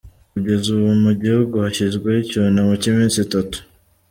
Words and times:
Kugeza 0.33 0.65
ubu 0.75 0.91
mu 1.03 1.11
gihugu 1.21 1.55
hashyizweho 1.63 2.19
icyunamo 2.23 2.73
cy’iminsi 2.81 3.17
itatu. 3.25 3.57